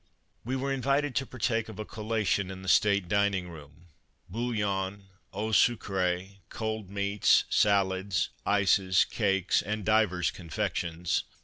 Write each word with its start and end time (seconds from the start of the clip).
We 0.43 0.55
were 0.55 0.73
invited 0.73 1.13
to 1.17 1.27
partake 1.27 1.69
of 1.69 1.77
a 1.77 1.85
collation 1.85 2.49
in 2.49 2.63
the 2.63 2.67
state 2.67 3.07
dining 3.07 3.49
room— 3.49 3.85
bouillon, 4.31 5.03
eau 5.31 5.51
sucree, 5.51 6.39
cold 6.49 6.89
meats, 6.89 7.43
salads, 7.51 8.29
ices, 8.43 9.05
cakes 9.05 9.61
and 9.61 9.85
divers 9.85 10.31
confections. 10.31 11.25